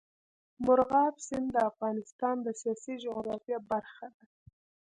مورغاب 0.65 1.15
سیند 1.25 1.47
د 1.53 1.57
افغانستان 1.71 2.35
د 2.43 2.47
سیاسي 2.61 2.93
جغرافیه 3.03 3.59
برخه 3.71 4.07
ده. 4.15 4.23